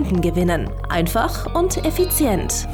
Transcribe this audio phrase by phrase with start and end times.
[0.00, 0.70] Kunden gewinnen.
[0.88, 2.66] Einfach und effizient.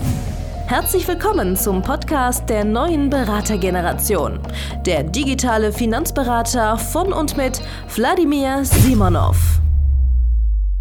[0.69, 4.39] Herzlich willkommen zum Podcast der neuen Beratergeneration.
[4.85, 7.61] Der digitale Finanzberater von und mit
[7.97, 9.61] Wladimir Simonov.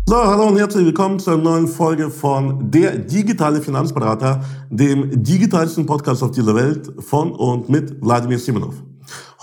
[0.08, 6.22] So, hallo und herzlich willkommen zur neuen Folge von Der digitale Finanzberater, dem digitalsten Podcast
[6.22, 8.76] auf dieser Welt von und mit Wladimir Simonov.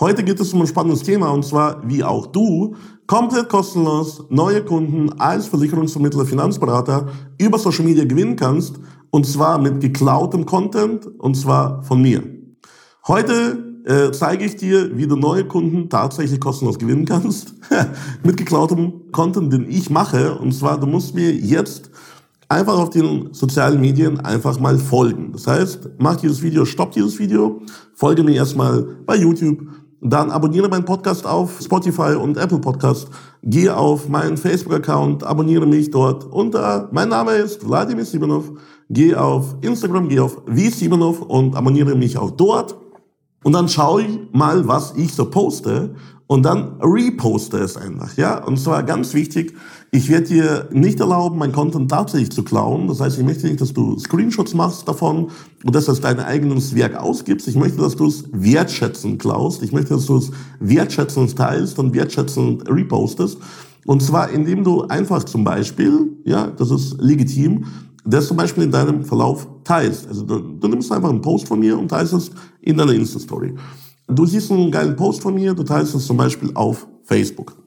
[0.01, 2.75] Heute geht es um ein spannendes Thema und zwar, wie auch du
[3.07, 7.09] komplett kostenlos neue Kunden als Versicherungsvermittler, Finanzberater
[7.39, 8.77] über Social Media gewinnen kannst
[9.11, 12.23] und zwar mit geklautem Content und zwar von mir.
[13.07, 17.55] Heute äh, zeige ich dir, wie du neue Kunden tatsächlich kostenlos gewinnen kannst
[18.23, 21.91] mit geklautem Content, den ich mache und zwar du musst mir jetzt
[22.53, 25.33] einfach auf den sozialen Medien einfach mal folgen.
[25.33, 27.63] Das heißt, mach dieses Video, stopp dieses Video,
[27.95, 29.59] folge mir erstmal bei YouTube,
[30.03, 33.09] dann abonniere meinen Podcast auf Spotify und Apple Podcast.
[33.43, 38.53] Gehe auf meinen Facebook-Account, abonniere mich dort unter, mein Name ist Vladimir Simonov.
[38.91, 42.77] Geh auf Instagram, geh auf vsimonov und abonniere mich auch dort.
[43.45, 45.95] Und dann schaue ich mal, was ich so poste
[46.27, 48.45] und dann reposte es einfach, ja.
[48.45, 49.55] Und zwar ganz wichtig,
[49.95, 52.89] ich werde dir nicht erlauben, mein Content tatsächlich zu klauen.
[52.89, 55.29] Das heißt, ich möchte nicht, dass du Screenshots machst davon
[55.65, 57.47] und dass du dein eigenes Werk ausgibst.
[57.47, 59.63] Ich möchte, dass du es wertschätzend klaust.
[59.63, 63.37] Ich möchte, dass du es wertschätzend teilst und wertschätzend repostest.
[63.85, 67.67] Und zwar, indem du einfach zum Beispiel, ja, das ist legitim,
[68.07, 70.09] das zum Beispiel in deinem Verlauf teilst.
[70.09, 72.31] Also du, du nimmst einfach einen Post von mir und teilst es
[72.63, 73.55] in deiner Insta-Story.
[74.09, 77.62] Du siehst einen geilen Post von mir, du teilst es zum Beispiel auf Facebook.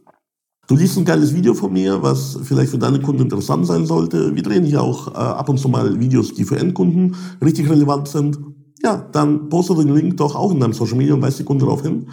[0.68, 4.36] Du liest ein geiles Video von mir, was vielleicht für deine Kunden interessant sein sollte.
[4.36, 8.08] Wir drehen hier auch äh, ab und zu mal Videos, die für Endkunden richtig relevant
[8.08, 8.40] sind.
[8.84, 11.66] Ja, dann poste den Link doch auch in deinem Social Media und weist die Kunden
[11.66, 12.08] darauf hin.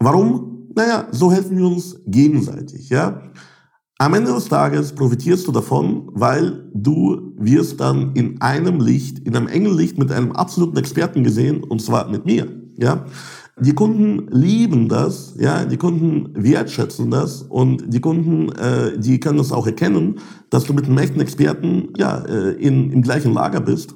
[0.00, 0.68] Warum?
[0.76, 3.22] Naja, so helfen wir uns gegenseitig, ja.
[3.96, 9.36] Am Ende des Tages profitierst du davon, weil du wirst dann in einem Licht, in
[9.36, 12.48] einem engen Licht mit einem absoluten Experten gesehen, und zwar mit mir.
[12.76, 13.06] Ja,
[13.60, 19.38] die Kunden lieben das, ja, die Kunden wertschätzen das und die Kunden, äh, die können
[19.38, 20.16] das auch erkennen,
[20.50, 23.94] dass du mit einem echten Experten ja äh, in, im gleichen Lager bist,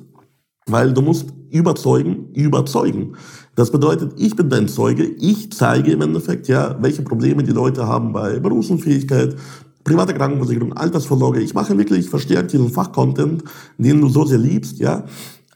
[0.67, 3.17] weil du musst überzeugen, überzeugen.
[3.57, 7.89] Das bedeutet, ich bin dein Zeuge, ich zeige im Endeffekt ja, welche Probleme die Leute
[7.89, 9.35] haben bei Berufsunfähigkeit,
[9.83, 11.41] private Krankenversicherung, Altersvorsorge.
[11.41, 13.43] Ich mache wirklich verstärkt diesen Fachcontent,
[13.77, 15.05] den du so sehr liebst, ja.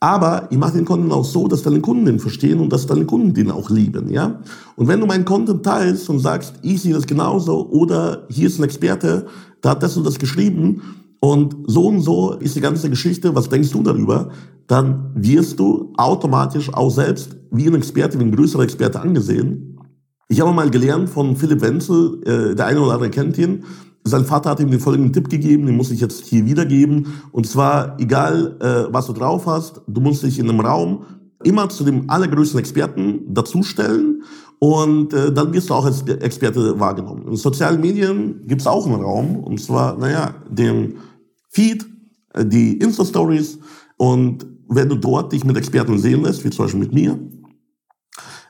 [0.02, 3.04] Aber ich mache den Content auch so, dass deine Kunden den verstehen und dass deine
[3.04, 4.40] Kunden den auch lieben, ja.
[4.74, 8.58] Und wenn du meinen Content teilst und sagst, ich sehe das genauso oder hier ist
[8.58, 9.26] ein Experte,
[9.60, 10.82] da hat das und das geschrieben
[11.20, 14.30] und so und so ist die ganze Geschichte, was denkst du darüber?
[14.66, 19.78] Dann wirst du automatisch auch selbst wie ein Experte, wie ein größerer Experte angesehen.
[20.26, 23.62] Ich habe mal gelernt von Philipp Wenzel, äh, der eine oder andere kennt ihn,
[24.04, 27.06] sein Vater hat ihm den folgenden Tipp gegeben, den muss ich jetzt hier wiedergeben.
[27.30, 31.04] Und zwar, egal äh, was du drauf hast, du musst dich in einem Raum
[31.44, 34.22] immer zu dem allergrößten Experten dazustellen
[34.58, 37.26] und äh, dann wirst du auch als Experte wahrgenommen.
[37.28, 40.98] In sozialen Medien gibt es auch einen Raum, und zwar, naja, den
[41.48, 41.86] Feed,
[42.34, 43.58] äh, die Insta-Stories
[43.96, 47.18] und wenn du dort dich mit Experten sehen lässt, wie zum Beispiel mit mir,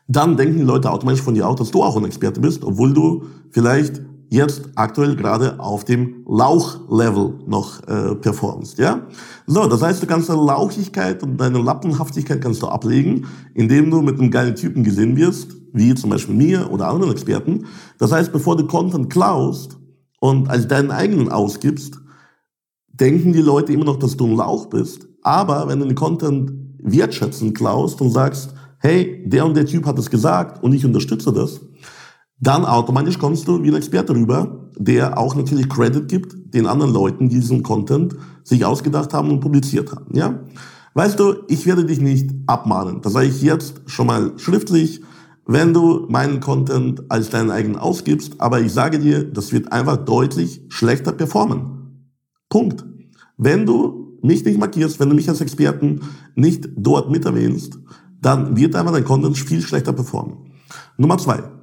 [0.06, 2.92] dann denken die Leute automatisch von dir auch, dass du auch ein Experte bist, obwohl
[2.92, 9.02] du vielleicht jetzt aktuell gerade auf dem Lauchlevel noch äh, performst, ja?
[9.46, 14.00] So, das heißt, du kannst deine Lauchigkeit und deine Lappenhaftigkeit kannst du ablegen, indem du
[14.00, 17.66] mit einem geilen Typen gesehen wirst, wie zum Beispiel mir oder anderen Experten.
[17.98, 19.76] Das heißt, bevor du Content klaust
[20.18, 22.00] und als deinen eigenen ausgibst,
[22.88, 25.08] denken die Leute immer noch, dass du ein Lauch bist.
[25.22, 29.98] Aber wenn du den Content wertschätzend klaust und sagst, hey, der und der Typ hat
[29.98, 31.60] es gesagt und ich unterstütze das,
[32.42, 36.92] dann automatisch kommst du wie ein Experte rüber, der auch natürlich Credit gibt den anderen
[36.92, 40.12] Leuten, die diesen Content sich ausgedacht haben und publiziert haben.
[40.12, 40.40] Ja?
[40.94, 43.00] Weißt du, ich werde dich nicht abmahnen.
[43.00, 45.02] Das sage ich jetzt schon mal schriftlich,
[45.46, 48.40] wenn du meinen Content als deinen eigenen ausgibst.
[48.40, 52.08] Aber ich sage dir, das wird einfach deutlich schlechter performen.
[52.48, 52.84] Punkt.
[53.36, 56.00] Wenn du mich nicht markierst, wenn du mich als Experten
[56.34, 57.78] nicht dort mit erwähnst,
[58.20, 60.50] dann wird einfach dein Content viel schlechter performen.
[60.96, 61.61] Nummer zwei.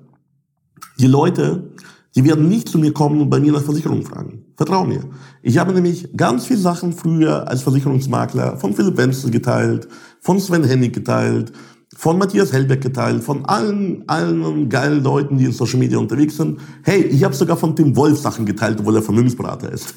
[0.99, 1.71] Die Leute,
[2.15, 4.43] die werden nicht zu mir kommen und bei mir nach Versicherung fragen.
[4.57, 5.01] Vertrau mir.
[5.41, 9.87] Ich habe nämlich ganz viele Sachen früher als Versicherungsmakler von Philipp Wenzel geteilt,
[10.19, 11.53] von Sven Hennig geteilt,
[11.95, 16.59] von Matthias Hellbeck geteilt, von allen, allen geilen Leuten, die in Social Media unterwegs sind.
[16.83, 19.95] Hey, ich habe sogar von Tim Wolf Sachen geteilt, obwohl er Vermögensberater ist.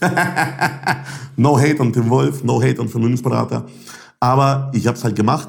[1.37, 3.66] no hate an Tim Wolf, no hate an Vermögensberater.
[4.20, 5.49] Aber ich habe es halt gemacht.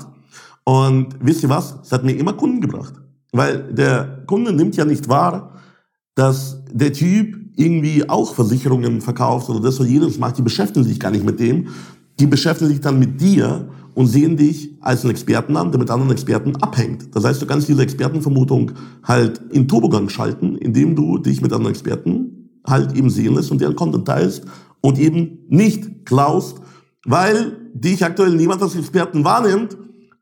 [0.63, 1.75] Und wisst ihr was?
[1.83, 3.02] Es hat mir immer Kunden gebracht.
[3.33, 5.59] Weil der Kunde nimmt ja nicht wahr,
[6.15, 10.37] dass der Typ irgendwie auch Versicherungen verkauft oder das oder jedes macht.
[10.37, 11.67] Die beschäftigen sich gar nicht mit dem.
[12.19, 15.89] Die beschäftigen sich dann mit dir und sehen dich als einen Experten an, der mit
[15.89, 17.15] anderen Experten abhängt.
[17.15, 18.71] Das heißt, du kannst diese Expertenvermutung
[19.03, 23.61] halt in Turbogang schalten, indem du dich mit anderen Experten halt eben sehen lässt und
[23.61, 24.45] deren Content teilst
[24.81, 26.57] und eben nicht klaust,
[27.05, 29.77] weil dich aktuell niemand als Experten wahrnimmt.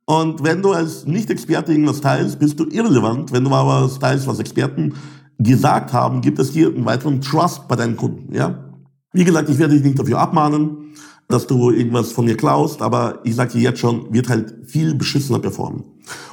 [0.05, 3.31] Und wenn du als Nicht-Experte irgendwas teilst, bist du irrelevant.
[3.31, 4.93] Wenn du aber teilst, was Experten
[5.37, 8.33] gesagt haben, gibt es hier einen weiteren Trust bei deinen Kunden.
[8.33, 8.73] Ja?
[9.13, 10.81] Wie gesagt, ich werde dich nicht dafür abmahnen
[11.31, 14.93] dass du irgendwas von mir klaust, aber ich sage dir jetzt schon, wird halt viel
[14.95, 15.83] beschissener performen.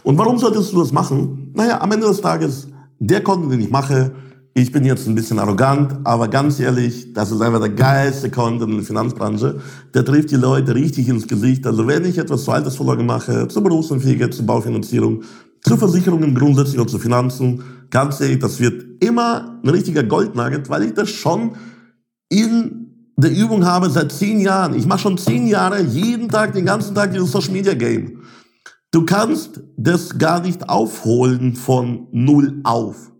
[0.02, 1.52] Und warum solltest du das machen?
[1.54, 2.68] Naja, am Ende des Tages,
[2.98, 4.12] der Content, den ich mache,
[4.58, 8.70] ich bin jetzt ein bisschen arrogant, aber ganz ehrlich, das ist einfach der geilste Content
[8.70, 9.60] in der Finanzbranche.
[9.94, 11.64] Der trifft die Leute richtig ins Gesicht.
[11.66, 15.22] Also wenn ich etwas zur Altersvorsorge mache, zur Berufsunfähigkeit, zur Baufinanzierung,
[15.62, 20.82] zur Versicherungen grundsätzlich und zu Finanzen, ganz ehrlich, das wird immer ein richtiger Goldnugget, weil
[20.84, 21.52] ich das schon
[22.28, 24.74] in der Übung habe seit zehn Jahren.
[24.74, 28.22] Ich mache schon zehn Jahre jeden Tag, den ganzen Tag dieses Social Media Game.
[28.90, 33.12] Du kannst das gar nicht aufholen von null auf.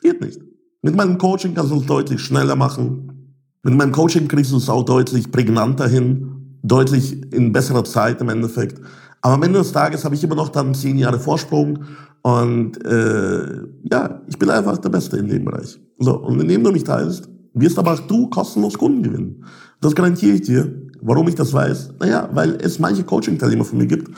[0.00, 0.40] Geht nicht.
[0.82, 3.34] Mit meinem Coaching kannst du es deutlich schneller machen.
[3.62, 8.28] Mit meinem Coaching kriegst du es auch deutlich prägnanter hin, deutlich in besserer Zeit im
[8.28, 8.80] Endeffekt.
[9.22, 11.80] Aber am Ende des Tages habe ich immer noch dann zehn Jahre Vorsprung
[12.22, 15.80] und äh, ja, ich bin einfach der Beste in dem Bereich.
[15.98, 19.44] So, und indem du mich teilst, wirst aber auch du kostenlos Kunden gewinnen.
[19.80, 20.72] Das garantiere ich dir.
[21.00, 21.94] Warum ich das weiß?
[22.00, 24.10] Naja, weil es manche Coaching-Teilnehmer von mir gibt,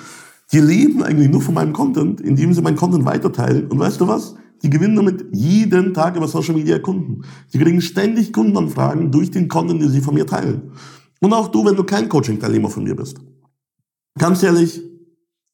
[0.52, 3.66] die leben eigentlich nur von meinem Content, indem sie meinen Content weiterteilen.
[3.66, 4.34] Und weißt du was?
[4.62, 7.22] Die gewinnen damit jeden Tag über Social Media Kunden.
[7.52, 10.72] Die kriegen ständig Kundenanfragen durch den Content, den sie von mir teilen.
[11.20, 13.18] Und auch du, wenn du kein Coaching-Teilnehmer von mir bist.
[14.18, 14.82] Ganz ehrlich,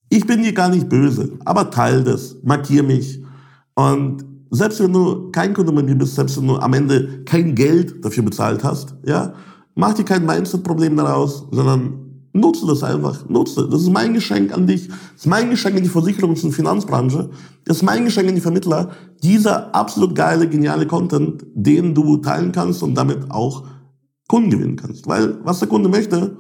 [0.09, 3.23] ich bin dir gar nicht böse, aber teil das, markier mich
[3.75, 7.55] und selbst wenn du kein Kunde bei mir bist, selbst wenn du am Ende kein
[7.55, 9.35] Geld dafür bezahlt hast, ja,
[9.75, 12.04] mach dir kein Mindset-Problem daraus, sondern
[12.35, 13.69] nutze das einfach, nutze.
[13.69, 17.31] Das ist mein Geschenk an dich, das ist mein Geschenk an die Versicherungs- und Finanzbranche,
[17.65, 18.91] das ist mein Geschenk an die Vermittler,
[19.23, 23.65] dieser absolut geile, geniale Content, den du teilen kannst und damit auch
[24.29, 25.07] Kunden gewinnen kannst.
[25.07, 26.37] Weil was der Kunde möchte,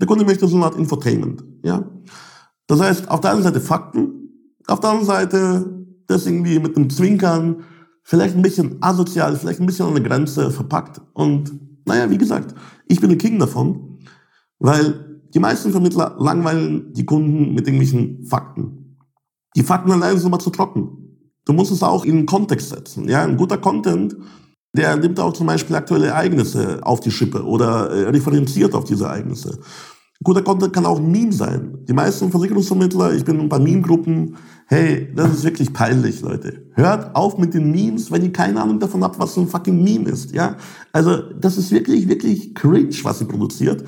[0.00, 1.84] der Kunde möchte so eine Art Infotainment, ja.
[2.66, 4.30] Das heißt, auf der einen Seite Fakten,
[4.66, 5.76] auf der anderen Seite
[6.08, 7.64] das irgendwie mit einem Zwinkern,
[8.02, 11.00] vielleicht ein bisschen asozial, vielleicht ein bisschen an der Grenze verpackt.
[11.12, 11.52] Und
[11.84, 12.54] naja, wie gesagt,
[12.86, 13.98] ich bin der King davon,
[14.58, 18.96] weil die meisten Vermittler langweilen die Kunden mit irgendwelchen Fakten.
[19.54, 21.18] Die Fakten allein sind immer zu trocken.
[21.44, 23.06] Du musst es auch in den Kontext setzen.
[23.06, 24.16] Ja, ein guter Content,
[24.72, 29.04] der nimmt auch zum Beispiel aktuelle Ereignisse auf die Schippe oder äh, referenziert auf diese
[29.04, 29.58] Ereignisse.
[30.24, 31.84] Guter Content kann auch ein Meme sein.
[31.86, 34.36] Die meisten Versicherungsvermittler, ich bin bei Meme-Gruppen,
[34.68, 36.62] hey, das ist wirklich peinlich, Leute.
[36.72, 39.84] Hört auf mit den Memes, wenn ihr keine Ahnung davon habt, was so ein fucking
[39.84, 40.56] Meme ist, ja?
[40.92, 43.84] Also, das ist wirklich, wirklich cringe, was ihr produziert.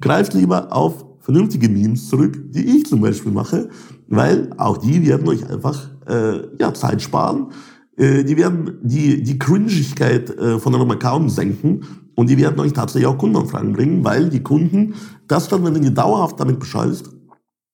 [0.00, 3.68] Greift lieber auf vernünftige Memes zurück, die ich zum Beispiel mache,
[4.08, 7.48] weil auch die werden euch einfach, äh, ja, Zeit sparen.
[7.96, 11.80] Äh, die werden die, die Cringigkeit äh, von eurem Account senken
[12.14, 14.94] und die werden euch tatsächlich auch Kundenanfragen bringen, weil die Kunden
[15.26, 17.10] das dann, wenn die dauerhaft damit beschallst,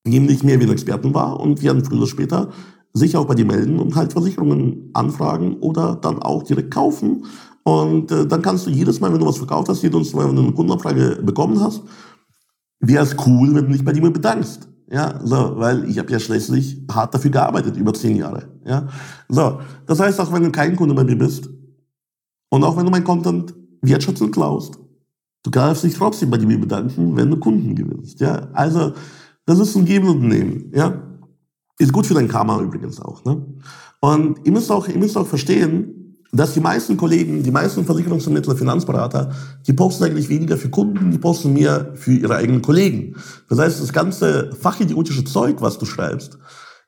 [0.05, 2.49] nehmen dich mehr wie ein Experten wahr und werden früher oder später
[2.93, 7.25] sich auch bei dir melden und halt Versicherungen anfragen oder dann auch direkt kaufen.
[7.63, 10.35] Und äh, dann kannst du jedes Mal, wenn du was verkauft hast, jedes Mal, wenn
[10.35, 11.83] du eine Kundenanfrage bekommen hast,
[12.87, 14.67] wäre es cool, wenn du dich bei dir mal bedankst.
[14.91, 18.43] Ja, so, weil ich habe ja schließlich hart dafür gearbeitet, über zehn Jahre.
[18.65, 18.87] Ja,
[19.29, 21.49] so, das heißt, auch wenn du kein Kunde bei mir bist
[22.49, 24.77] und auch wenn du mein Content wertschätzend klaust.
[25.43, 28.19] Du darfst dich trotzdem bei dir bedanken, wenn du Kunden gewinnst.
[28.19, 28.93] Ja, also
[29.45, 30.71] das ist ein Geben und Nehmen.
[30.73, 31.01] Ja,
[31.79, 33.25] ist gut für dein Karma übrigens auch.
[33.25, 33.43] Ne?
[33.99, 36.02] Und ihr müsst auch, ihr müsst auch verstehen,
[36.33, 39.31] dass die meisten Kollegen, die meisten Versicherungsvermittler, Finanzberater,
[39.67, 43.15] die posten eigentlich weniger für Kunden, die posten mehr für ihre eigenen Kollegen.
[43.49, 46.39] Das heißt, das ganze fachidiotische Zeug, was du schreibst,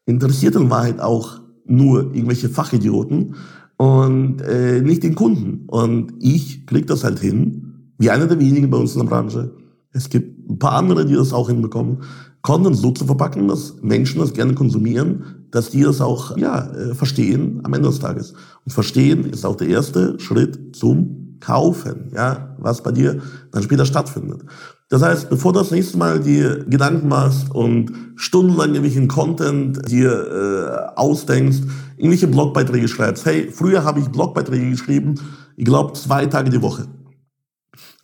[0.08, 3.36] interessiert in Wahrheit auch nur irgendwelche Fachidioten
[3.78, 5.66] und äh, nicht den Kunden.
[5.68, 9.52] Und ich krieg das halt hin, wie einer der wenigen bei uns in der Branche.
[9.92, 12.00] Es gibt ein paar andere, die das auch hinbekommen,
[12.46, 16.94] Content so zu verpacken, dass Menschen das gerne konsumieren, dass die das auch ja, äh,
[16.94, 18.36] verstehen am Ende des Tages.
[18.64, 23.20] Und verstehen ist auch der erste Schritt zum kaufen, ja, was bei dir
[23.52, 24.42] dann später stattfindet.
[24.90, 30.12] Das heißt, bevor du das nächste Mal dir Gedanken machst und stundenlang irgendwelchen Content dir
[30.12, 31.64] äh, ausdenkst,
[31.98, 33.26] irgendwelche Blogbeiträge schreibst.
[33.26, 35.16] Hey, früher habe ich Blogbeiträge geschrieben,
[35.58, 36.86] ich glaube zwei Tage die Woche.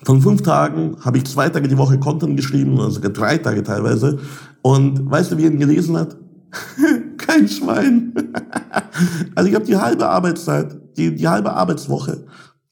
[0.03, 3.63] Von fünf Tagen habe ich zwei Tage die Woche Content geschrieben, oder sogar drei Tage
[3.63, 4.19] teilweise.
[4.61, 6.17] Und weißt du, wie er ihn gelesen hat?
[7.17, 8.13] Kein Schwein.
[9.35, 12.25] also ich habe die halbe Arbeitszeit, die, die halbe Arbeitswoche,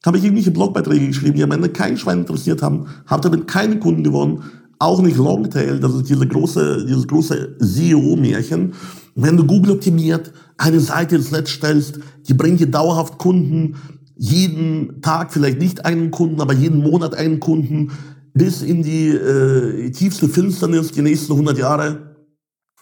[0.04, 3.80] habe ich irgendwelche Blogbeiträge geschrieben, die am Ende kein Schwein interessiert haben, habe damit keinen
[3.80, 4.42] Kunden gewonnen,
[4.78, 8.72] auch nicht Longtail, das ist diese große, dieses große SEO-Märchen.
[9.14, 13.76] Wenn du Google optimiert eine Seite ins Netz stellst, die bringt dir dauerhaft Kunden,
[14.22, 17.92] jeden Tag vielleicht nicht einen Kunden, aber jeden Monat einen Kunden,
[18.34, 22.16] bis in die äh, tiefste Finsternis die nächsten 100 Jahre.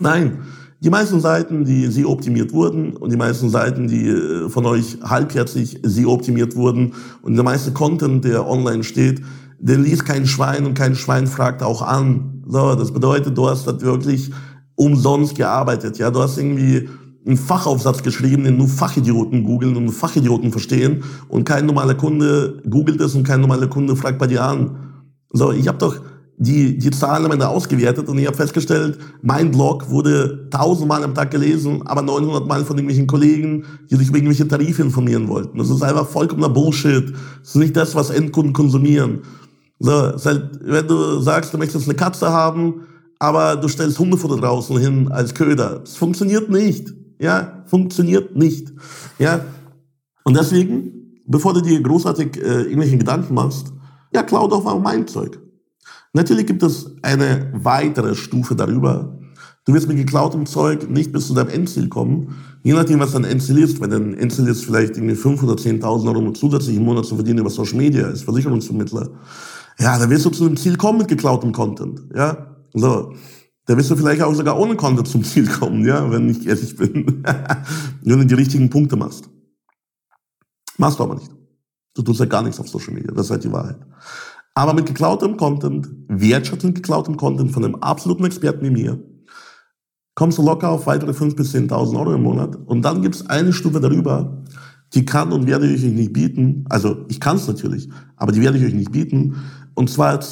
[0.00, 0.40] Nein,
[0.80, 4.98] die meisten Seiten, die SEO optimiert wurden und die meisten Seiten, die äh, von euch
[5.00, 9.22] halbherzig SEO optimiert wurden und der meiste Content, der online steht,
[9.60, 12.42] der liest kein Schwein und kein Schwein fragt auch an.
[12.48, 14.32] So, das bedeutet, du hast das wirklich
[14.74, 15.98] umsonst gearbeitet.
[15.98, 16.88] Ja, du hast irgendwie
[17.28, 23.00] einen Fachaufsatz geschrieben, den nur Fachidioten googeln und Fachidioten verstehen und kein normaler Kunde googelt
[23.00, 25.04] es und kein normaler Kunde fragt bei dir an.
[25.32, 26.00] So, ich habe doch
[26.38, 31.14] die, die Zahlen am Ende ausgewertet und ich habe festgestellt, mein Blog wurde tausendmal am
[31.14, 35.58] Tag gelesen, aber 900 Mal von irgendwelchen Kollegen, die sich über irgendwelche Tarife informieren wollten.
[35.58, 37.12] Das ist einfach vollkommener Bullshit.
[37.40, 39.22] Das ist nicht das, was Endkunden konsumieren.
[39.80, 42.82] So, halt, wenn du sagst, du möchtest eine Katze haben,
[43.18, 45.80] aber du stellst Hundefutter draußen hin als Köder.
[45.80, 46.94] Das funktioniert nicht.
[47.18, 48.72] Ja, funktioniert nicht.
[49.18, 49.44] Ja,
[50.24, 53.72] und deswegen, bevor du dir großartig äh, irgendwelche Gedanken machst,
[54.12, 55.38] ja, klau doch mal mein Zeug.
[56.12, 59.18] Natürlich gibt es eine weitere Stufe darüber.
[59.64, 62.36] Du wirst mit geklautem Zeug nicht bis zu deinem Endziel kommen.
[62.62, 63.80] Je nachdem, was dein Endziel ist.
[63.80, 67.40] Wenn dein Endziel ist, vielleicht irgendwie 5 oder 10.000 Euro zusätzlich im Monat zu verdienen
[67.40, 69.10] über Social Media als Versicherungsvermittler.
[69.78, 72.02] Ja, dann wirst du zu dem Ziel kommen mit geklautem Content.
[72.14, 73.12] Ja, so.
[73.68, 76.74] Da wirst du vielleicht auch sogar ohne Content zum Ziel kommen, ja, wenn ich ehrlich
[76.74, 77.22] bin.
[78.02, 79.28] wenn du die richtigen Punkte machst.
[80.78, 81.30] Machst du aber nicht.
[81.94, 83.12] Du tust ja gar nichts auf Social Media.
[83.12, 83.76] Das ist halt die Wahrheit.
[84.54, 89.02] Aber mit geklautem Content, wertschätzend geklautem Content von einem absoluten Experten wie mir,
[90.14, 92.56] kommst du locker auf weitere 5.000 bis 10.000 Euro im Monat.
[92.56, 94.44] Und dann gibt es eine Stufe darüber,
[94.94, 96.64] die kann und werde ich euch nicht bieten.
[96.70, 99.36] Also ich kann es natürlich, aber die werde ich euch nicht bieten.
[99.74, 100.22] Und zwar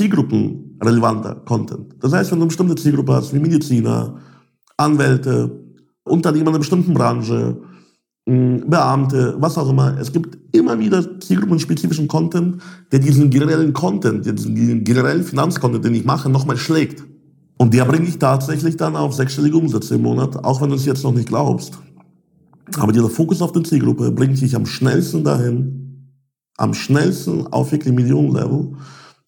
[0.76, 1.94] zielgruppenrelevanter Content.
[2.00, 4.16] Das heißt, wenn du eine bestimmte Zielgruppe hast, wie Mediziner,
[4.76, 5.50] Anwälte,
[6.04, 7.56] Unternehmer in einer bestimmten Branche,
[8.28, 9.96] Beamte, was auch immer.
[10.00, 16.04] Es gibt immer wieder zielgruppenspezifischen Content, der diesen generellen Content, diesen generellen Finanzcontent, den ich
[16.04, 17.04] mache, nochmal schlägt.
[17.56, 20.84] Und der bringe ich tatsächlich dann auf sechsstellige Umsätze im Monat, auch wenn du es
[20.84, 21.78] jetzt noch nicht glaubst.
[22.78, 26.10] Aber dieser Fokus auf die Zielgruppe bringt dich am schnellsten dahin,
[26.56, 28.72] am schnellsten auf wirklich Millionenlevel.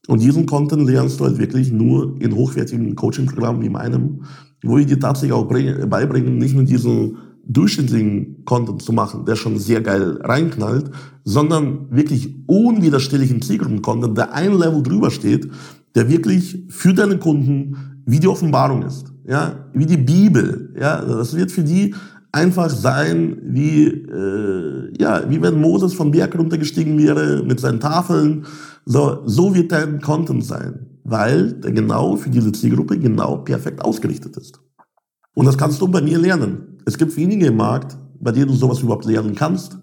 [0.09, 4.23] Und diesen Content lernst du halt wirklich nur in hochwertigen Coaching-Programmen wie meinem,
[4.65, 9.59] wo ich dir tatsächlich auch beibringe, nicht nur diesen durchschnittlichen Content zu machen, der schon
[9.59, 10.91] sehr geil reinknallt,
[11.25, 15.51] sondern wirklich unwiderstehlichen Zielgruppen-Content, der ein Level drüber steht,
[15.95, 21.37] der wirklich für deine Kunden wie die Offenbarung ist, ja, wie die Bibel, ja, das
[21.37, 21.95] wird für die
[22.33, 28.47] einfach sein, wie, äh, ja, wie wenn Moses vom Berg runtergestiegen wäre mit seinen Tafeln,
[28.85, 34.37] so, so wird dein Content sein, weil der genau für diese Zielgruppe genau perfekt ausgerichtet
[34.37, 34.61] ist.
[35.35, 36.79] Und das kannst du bei mir lernen.
[36.85, 39.79] Es gibt wenige im Markt, bei denen du sowas überhaupt lernen kannst.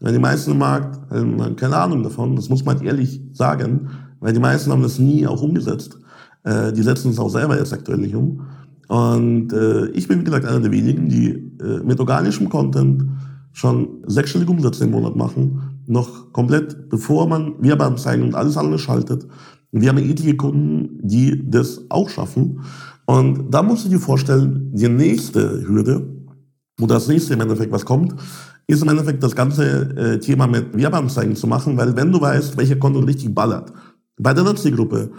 [0.00, 3.88] Weil die meisten im Markt haben keine Ahnung davon, das muss man ehrlich sagen,
[4.20, 5.98] weil die meisten haben das nie auch umgesetzt.
[6.44, 8.46] Äh, die setzen es auch selber jetzt aktuell nicht um.
[8.92, 13.04] Und äh, ich bin, wie gesagt, einer der wenigen, die äh, mit organischem Content
[13.52, 19.26] schon sechsstellige Umsätze im Monat machen, noch komplett bevor man Werbeanzeigen und alles andere schaltet.
[19.70, 22.60] Wir haben etliche Kunden, die das auch schaffen.
[23.06, 26.06] Und da musst du dir vorstellen, die nächste Hürde,
[26.76, 28.14] wo das nächste im Endeffekt was kommt,
[28.66, 32.58] ist im Endeffekt das ganze äh, Thema mit Werbeanzeigen zu machen, weil wenn du weißt,
[32.58, 33.72] welcher Konto richtig ballert,
[34.18, 35.12] bei der Zielgruppe,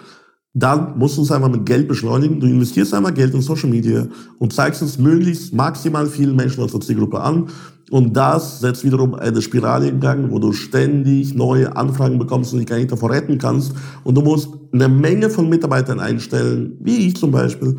[0.54, 2.40] dann musst du es einfach mit Geld beschleunigen.
[2.40, 4.08] Du investierst einmal Geld in Social Media
[4.38, 7.48] und zeigst es möglichst maximal vielen Menschen aus der Zielgruppe an.
[7.90, 12.60] Und das setzt wiederum eine Spirale in Gang, wo du ständig neue Anfragen bekommst und
[12.60, 13.74] dich gar nicht davor retten kannst.
[14.04, 17.78] Und du musst eine Menge von Mitarbeitern einstellen, wie ich zum Beispiel,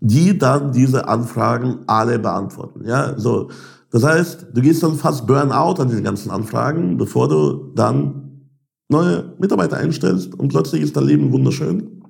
[0.00, 2.82] die dann diese Anfragen alle beantworten.
[2.86, 3.50] Ja, so.
[3.90, 8.48] Das heißt, du gehst dann fast Burnout an diesen ganzen Anfragen, bevor du dann
[8.88, 12.01] neue Mitarbeiter einstellst und plötzlich ist dein Leben wunderschön.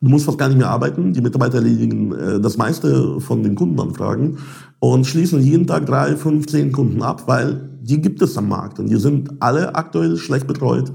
[0.00, 1.12] Du musst fast gar nicht mehr arbeiten.
[1.12, 4.38] Die Mitarbeiter erledigen äh, das meiste von den Kundenanfragen
[4.78, 8.78] und schließen jeden Tag drei, fünf, zehn Kunden ab, weil die gibt es am Markt
[8.78, 10.92] und die sind alle aktuell schlecht betreut.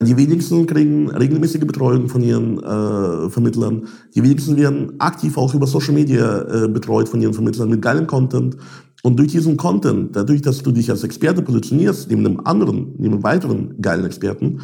[0.00, 3.86] Die wenigsten kriegen regelmäßige Betreuung von ihren äh, Vermittlern.
[4.14, 8.06] Die wenigsten werden aktiv auch über Social Media äh, betreut von ihren Vermittlern mit geilem
[8.06, 8.58] Content.
[9.02, 13.14] Und durch diesen Content, dadurch, dass du dich als Experte positionierst, neben einem anderen, neben
[13.14, 14.60] einem weiteren geilen Experten,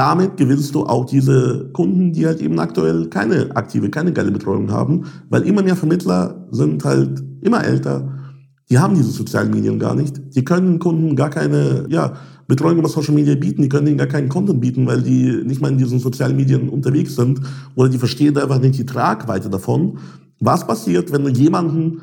[0.00, 4.70] damit gewinnst du auch diese Kunden, die halt eben aktuell keine aktive, keine geile Betreuung
[4.72, 8.10] haben, weil immer mehr Vermittler sind halt immer älter.
[8.70, 10.34] Die haben diese sozialen Medien gar nicht.
[10.34, 12.14] Die können Kunden gar keine, ja,
[12.48, 13.60] Betreuung über Social Media bieten.
[13.60, 16.70] Die können ihnen gar keinen Content bieten, weil die nicht mal in diesen sozialen Medien
[16.70, 17.42] unterwegs sind
[17.74, 19.98] oder die verstehen einfach nicht die Tragweite davon.
[20.38, 22.00] Was passiert, wenn du jemanden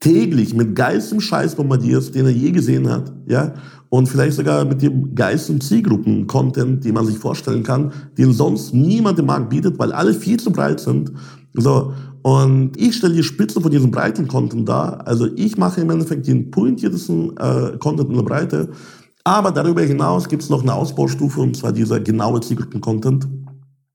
[0.00, 3.54] täglich mit geilstem Scheiß bombardierst, den er je gesehen hat, ja,
[3.90, 9.18] und vielleicht sogar mit dem geilsten Zielgruppen-Content, den man sich vorstellen kann, den sonst niemand
[9.18, 11.12] im Markt bietet, weil alle viel zu breit sind.
[11.54, 11.94] So.
[12.22, 15.06] Und ich stelle die Spitze von diesem breiten Content dar.
[15.06, 18.68] Also ich mache im Endeffekt den pointiertesten äh, Content in der Breite.
[19.24, 23.26] Aber darüber hinaus gibt es noch eine Ausbaustufe, und zwar dieser genaue Zielgruppen-Content.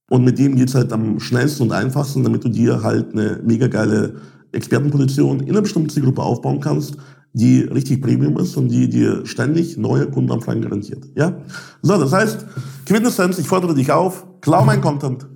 [0.09, 3.67] Und mit dem geht's halt am schnellsten und einfachsten, damit du dir halt eine mega
[3.67, 4.15] geile
[4.53, 6.97] Expertenposition in einer bestimmten Zielgruppe aufbauen kannst,
[7.33, 11.05] die richtig Premium ist und die dir ständig neue Kundenanfragen garantiert.
[11.15, 11.41] Ja?
[11.81, 12.45] So, das heißt,
[12.85, 15.27] Quintessenz, ich fordere dich auf, klau mein Content,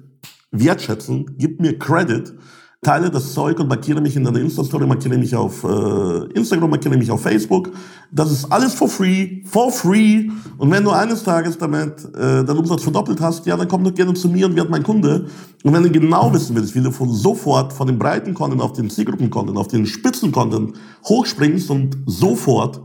[0.51, 2.33] wertschätzen, gib mir Credit
[2.81, 6.95] teile das Zeug und markiere mich in deiner Insta-Story, markiere mich auf äh, Instagram, markiere
[6.95, 7.71] mich auf Facebook.
[8.11, 10.29] Das ist alles for free, for free.
[10.57, 13.93] Und wenn du eines Tages damit äh, deinen Umsatz verdoppelt hast, ja, dann komm doch
[13.93, 15.25] gerne zu mir und werd mein Kunde.
[15.63, 18.73] Und wenn du genau wissen willst, wie du von sofort von dem breiten Content auf
[18.73, 20.73] den Zielgruppen-Content, auf den Spitzen-Content
[21.05, 22.79] hochspringst und sofort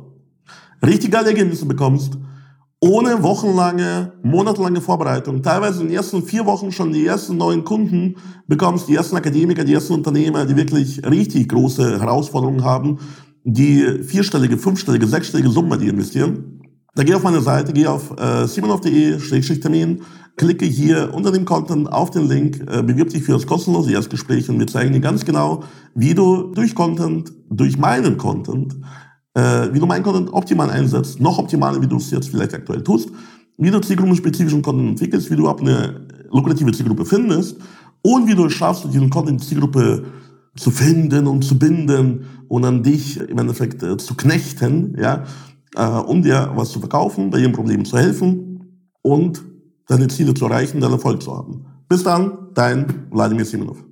[0.85, 2.17] richtig geile Ergebnisse bekommst,
[2.83, 8.17] ohne wochenlange, monatelange Vorbereitung, teilweise in den ersten vier Wochen schon die ersten neuen Kunden
[8.49, 12.99] bekommst, die ersten Akademiker, die ersten Unternehmer, die wirklich richtig große Herausforderungen haben,
[13.45, 16.61] die vierstellige, fünfstellige, sechsstellige Summen bei dir investieren.
[16.97, 20.03] Da geh auf meine Seite, geh auf äh, simonov.de-termin,
[20.37, 24.51] klicke hier unter dem Content auf den Link, äh, bewirb dich für das kostenlose Erstgespräch
[24.51, 25.63] und wir zeigen dir ganz genau,
[25.95, 28.75] wie du durch Content, durch meinen Content,
[29.35, 32.83] äh, wie du meinen Content optimal einsetzt, noch optimaler, wie du es jetzt vielleicht aktuell
[32.83, 33.11] tust,
[33.59, 37.57] wie du zielgruppenspezifischen Content entwickelst, wie du ab eine lukrative Zielgruppe findest
[38.03, 40.05] und wie du es schaffst, diesen Content Zielgruppe
[40.57, 45.25] zu finden und zu binden und an dich im Endeffekt äh, zu knechten, ja,
[45.77, 49.43] äh, um dir was zu verkaufen, bei ihrem Problem zu helfen und
[49.87, 51.67] deine Ziele zu erreichen, deinen Erfolg zu haben.
[51.89, 53.92] Bis dann, dein Wladimir Simonov.